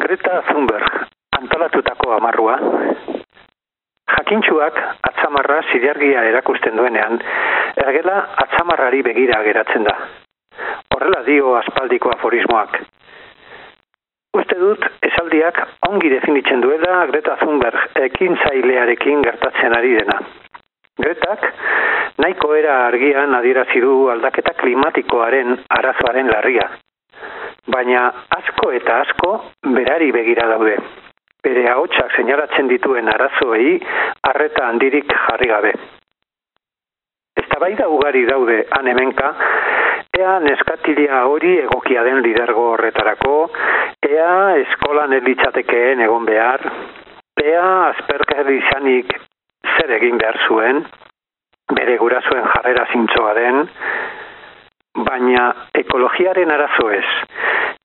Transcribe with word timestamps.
Greta 0.00 0.40
Thunberg, 0.48 1.06
antolatutako 1.36 2.14
amarrua, 2.16 2.54
jakintxuak 4.08 4.78
atzamarra 5.08 5.58
zideargia 5.68 6.22
erakusten 6.30 6.78
duenean, 6.80 7.18
ergela 7.82 8.14
atzamarrari 8.44 9.02
begira 9.04 9.42
geratzen 9.44 9.84
da. 9.84 9.92
Horrela 10.94 11.20
dio 11.26 11.52
aspaldiko 11.58 12.08
aforismoak. 12.14 12.78
Uste 14.40 14.56
dut, 14.62 14.86
esaldiak 15.10 15.60
ongi 15.90 16.08
definitzen 16.14 16.64
duela 16.64 17.02
Greta 17.10 17.36
Thunberg 17.42 17.98
ekin 18.06 18.38
zailearekin 18.46 19.20
gertatzen 19.26 19.76
ari 19.76 19.92
dena. 19.98 20.22
Gretak, 21.02 21.44
nahiko 22.16 22.54
era 22.56 22.86
argian 22.86 23.36
adierazi 23.36 23.84
du 23.84 24.08
aldaketa 24.14 24.56
klimatikoaren 24.62 25.58
arazoaren 25.80 26.32
larria 26.32 26.70
baina 27.66 28.08
asko 28.36 28.72
eta 28.72 29.00
asko 29.06 29.32
berari 29.76 30.10
begira 30.12 30.48
daude. 30.48 30.76
Bere 31.42 31.66
ahotsak 31.70 32.14
seinalatzen 32.16 32.68
dituen 32.68 33.08
arazoei 33.08 33.80
harreta 34.28 34.68
handirik 34.68 35.10
jarri 35.26 35.48
gabe. 35.50 35.72
Eztabaida 37.42 37.88
ugari 37.88 38.24
daude 38.26 38.58
han 38.70 38.86
hemenka, 38.86 39.34
ea 40.18 40.38
neskatilia 40.44 41.24
hori 41.26 41.56
egokia 41.64 42.04
den 42.04 42.22
lidergo 42.22 42.68
horretarako, 42.74 43.36
ea 44.08 44.56
eskolan 44.62 45.12
elitzatekeen 45.18 46.02
egon 46.06 46.26
behar, 46.28 46.66
ea 47.42 47.68
asperker 47.88 48.50
izanik 48.52 49.14
zer 49.76 49.94
egin 49.98 50.18
behar 50.18 50.38
zuen, 50.46 50.84
bere 51.72 51.96
gurasoen 51.96 52.46
jarrera 52.54 52.86
zintzoa 52.92 53.34
den, 53.38 53.62
baina 55.08 55.46
ekologiaren 55.80 56.50
arazo 56.50 56.90
ez, 56.92 57.06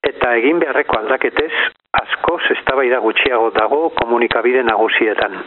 eta 0.09 0.34
egin 0.39 0.59
beharreko 0.63 0.99
aldaketez, 1.02 1.52
asko 2.02 2.38
zestabaida 2.49 2.99
gutxiago 3.03 3.49
dago 3.55 3.89
komunikabide 4.02 4.63
nagusietan. 4.63 5.39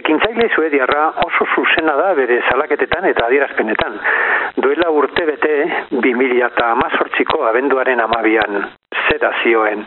Ekintzaile 0.00 0.46
zuediarra 0.54 1.04
oso 1.26 1.46
zuzena 1.54 1.96
da 1.98 2.12
bere 2.14 2.40
zalaketetan 2.50 3.08
eta 3.10 3.26
adierazpenetan. 3.26 3.98
Duela 4.64 4.90
urte 4.94 5.26
bete 5.28 5.54
2000 5.90 6.44
eta 6.46 6.70
amazortziko 6.76 7.42
abenduaren 7.50 8.00
amabian, 8.06 8.60
zera 9.08 9.32
zioen. 9.42 9.84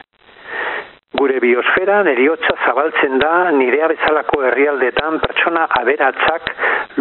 Gure 1.18 1.40
biosferan 1.40 2.10
eriotza 2.12 2.56
zabaltzen 2.68 3.20
da 3.22 3.34
nirea 3.58 3.90
bezalako 3.92 4.42
herrialdetan 4.48 5.20
pertsona 5.26 5.68
aberatzak 5.82 6.50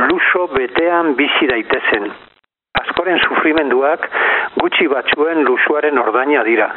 luso 0.09 0.47
betean 0.57 1.17
bizi 1.19 1.49
daitezen 1.51 2.13
askoren 2.83 3.19
sufrimenduak 3.27 4.05
gutxi 4.61 4.89
batzuen 4.89 5.45
lusuaren 5.47 5.99
ordaina 5.99 6.43
dira. 6.45 6.69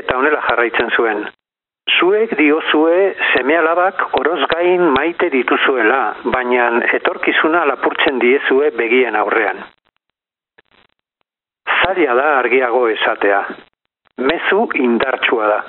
Eta 0.00 0.16
honela 0.18 0.40
jarraitzen 0.48 0.90
zuen. 0.96 1.26
Zuek 1.98 2.34
diozue 2.38 3.14
semealabak 3.32 4.02
oroz 4.18 4.42
gain 4.52 4.84
maite 4.94 5.30
dituzuela, 5.32 6.00
baina 6.24 6.68
etorkizuna 6.98 7.64
lapurtzen 7.70 8.20
diezue 8.22 8.70
begien 8.76 9.16
aurrean. 9.16 9.62
Zaila 11.78 12.14
da 12.14 12.28
argiago 12.38 12.86
esatea. 12.92 13.40
Mezu 14.28 14.66
indartsua 14.74 15.48
da. 15.48 15.60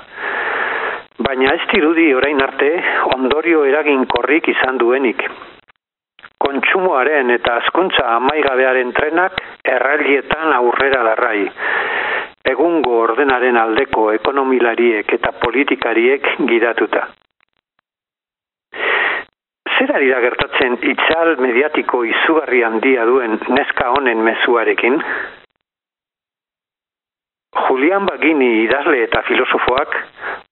Baina 1.24 1.54
ez 1.54 1.64
dirudi 1.72 2.10
orain 2.14 2.42
arte 2.42 2.70
ondorio 3.14 3.64
eraginkorrik 3.68 4.48
izan 4.54 4.78
duenik 4.80 5.24
kontsumoaren 6.50 7.30
eta 7.30 7.56
azkuntza 7.62 8.06
amaigabearen 8.16 8.92
trenak 8.96 9.38
errailietan 9.74 10.52
aurrera 10.56 11.02
darrai. 11.06 11.46
Egungo 12.50 12.96
ordenaren 13.04 13.58
aldeko 13.60 14.10
ekonomilariek 14.16 15.12
eta 15.18 15.32
politikariek 15.44 16.26
gidatuta. 16.50 17.04
Zer 19.76 19.92
ari 19.96 20.08
da 20.10 20.20
gertatzen 20.24 20.78
itzal 20.92 21.36
mediatiko 21.44 22.02
izugarri 22.08 22.64
handia 22.66 23.04
duen 23.08 23.38
neska 23.56 23.92
honen 23.94 24.24
mezuarekin? 24.26 24.98
Julian 27.68 28.08
Bagini 28.08 28.50
idazle 28.64 29.04
eta 29.04 29.22
filosofoak 29.28 29.94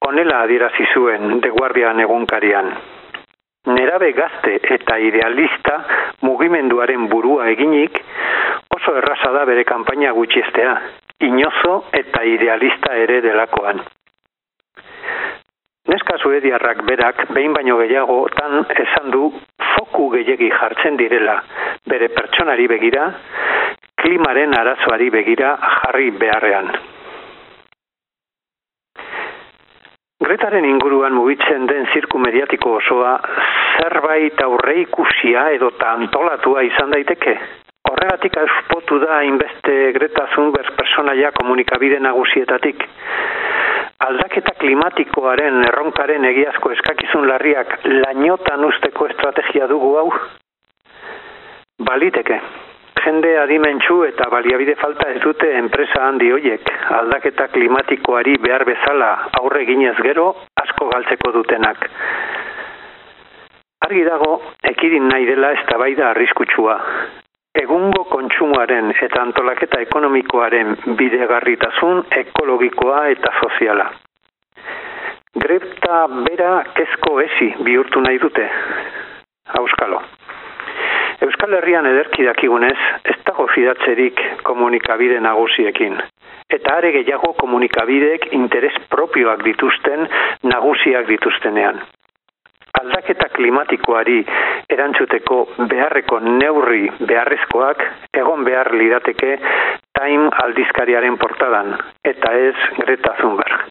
onela 0.06 0.44
adierazi 0.46 0.86
zuen 0.94 1.42
de 1.42 1.50
guardian 1.58 2.00
egunkarian 2.06 2.72
nerabe 3.68 4.12
gazte 4.12 4.58
eta 4.76 4.98
idealista 4.98 5.78
mugimenduaren 6.22 7.08
burua 7.08 7.48
eginik 7.52 8.00
oso 8.76 8.96
erraza 8.96 9.30
da 9.32 9.44
bere 9.44 9.64
kanpaina 9.64 10.12
gutxiestea, 10.16 10.74
inozo 11.28 11.84
eta 11.92 12.22
idealista 12.24 12.94
ere 12.96 13.20
delakoan. 13.24 13.80
Neska 15.88 16.18
zuediarrak 16.20 16.82
berak 16.84 17.24
behin 17.32 17.54
baino 17.56 17.78
gehiago 17.80 18.18
tan 18.36 18.66
esan 18.84 19.10
du 19.10 19.30
foku 19.74 20.10
gehiegi 20.12 20.50
jartzen 20.52 20.98
direla 21.00 21.38
bere 21.88 22.10
pertsonari 22.12 22.68
begira, 22.68 23.08
klimaren 23.96 24.52
arazoari 24.58 25.10
begira 25.10 25.56
jarri 25.78 26.10
beharrean. 26.10 26.70
Gretaren 30.28 30.64
inguruan 30.68 31.14
mugitzen 31.16 31.66
den 31.70 31.86
zirku 31.94 32.18
mediatiko 32.20 32.74
osoa 32.82 33.14
zerbait 33.78 34.42
aurre 34.42 34.74
ikusia 34.82 35.48
edo 35.56 35.70
antolatua 35.86 36.62
izan 36.62 36.90
daiteke. 36.90 37.34
Horregatik 37.88 38.36
auspotu 38.36 38.98
da 38.98 39.22
inbeste 39.22 39.92
Greta 39.96 40.26
Thunberg 40.34 40.74
personaia 40.76 41.30
komunikabide 41.32 42.00
nagusietatik. 42.00 42.84
Aldaketa 44.08 44.54
klimatikoaren 44.60 45.64
erronkaren 45.70 46.24
egiazko 46.24 46.70
eskakizun 46.76 47.26
larriak 47.28 47.78
lainotan 47.84 48.64
usteko 48.64 49.08
estrategia 49.10 49.66
dugu 49.66 49.94
hau? 49.98 50.08
Baliteke 51.88 52.40
jende 53.08 53.30
adimentsu 53.40 54.02
eta 54.04 54.28
baliabide 54.30 54.74
falta 54.80 55.08
ez 55.14 55.20
dute 55.22 55.48
enpresa 55.58 56.02
handi 56.06 56.30
hoiek 56.34 56.70
aldaketa 56.98 57.48
klimatikoari 57.54 58.36
behar 58.42 58.64
bezala 58.68 59.10
aurre 59.40 59.64
ginez 59.68 59.96
gero 60.02 60.26
asko 60.62 60.88
galtzeko 60.92 61.32
dutenak. 61.38 61.88
Argi 63.86 64.02
dago, 64.04 64.32
ekidin 64.70 65.06
nahi 65.08 65.26
dela 65.26 65.52
ez 65.54 65.62
tabaida 65.70 66.10
arriskutsua. 66.10 66.74
Egungo 67.58 68.04
kontsumoaren 68.10 68.92
eta 69.06 69.22
antolaketa 69.22 69.80
ekonomikoaren 69.86 70.74
bidegarritasun 70.98 72.04
ekologikoa 72.20 73.06
eta 73.14 73.32
soziala. 73.40 73.88
Grepta 75.38 75.98
bera 76.26 76.52
kezko 76.74 77.20
ezi 77.22 77.52
bihurtu 77.64 78.02
nahi 78.02 78.18
dute. 78.18 78.46
Auskalo. 79.60 80.02
Euskal 81.26 81.54
Herrian 81.58 81.86
ederki 81.86 82.26
dakigunez, 82.26 82.78
ez 83.04 83.16
dago 83.26 83.46
fidatzerik 83.54 84.20
komunikabide 84.46 85.20
nagusiekin. 85.20 85.98
Eta 86.50 86.76
are 86.78 86.92
gehiago 86.94 87.32
komunikabideek 87.40 88.32
interes 88.38 88.74
propioak 88.90 89.42
dituzten 89.46 90.06
nagusiak 90.42 91.08
dituztenean. 91.10 91.82
Aldaketa 92.80 93.28
klimatikoari 93.34 94.18
erantzuteko 94.70 95.38
beharreko 95.70 96.20
neurri 96.26 96.84
beharrezkoak 97.00 97.84
egon 98.22 98.44
behar 98.48 98.72
lidateke 98.74 99.36
Time 99.98 100.28
aldizkariaren 100.44 101.16
portadan, 101.18 101.72
eta 102.06 102.30
ez 102.38 102.54
Greta 102.78 103.16
Thunberg. 103.18 103.64